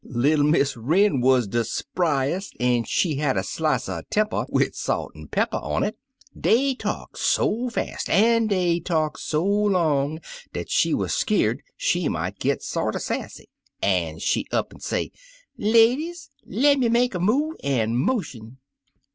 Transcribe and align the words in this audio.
Little 0.03 0.45
Miss 0.45 0.75
Wren 0.75 1.21
wuz 1.21 1.41
de 1.45 1.63
spryest, 1.63 2.53
an' 2.59 2.85
she 2.85 3.17
had 3.17 3.37
a 3.37 3.43
slice 3.43 3.87
er 3.87 4.01
temper 4.09 4.45
wid 4.49 4.73
salt 4.73 5.11
an' 5.15 5.27
pepper 5.27 5.57
on 5.61 5.83
it. 5.83 5.95
Dey 6.35 6.73
talked 6.73 7.19
so 7.19 7.69
fast 7.69 8.09
an' 8.09 8.47
dey 8.47 8.79
talked 8.79 9.19
so 9.19 9.45
long 9.45 10.19
dat 10.53 10.71
she 10.71 10.95
wuz 10.95 11.09
skeer'd 11.13 11.61
she 11.77 12.09
might 12.09 12.39
git 12.39 12.63
sorter 12.63 12.97
sassy, 12.97 13.47
an' 13.83 14.17
she 14.17 14.47
up'n 14.51 14.79
say, 14.79 15.11
'Ladies, 15.55 16.31
le' 16.47 16.75
me 16.77 16.89
make 16.89 17.13
a 17.13 17.19
move 17.19 17.55
an' 17.63 17.95
motion. 17.95 18.57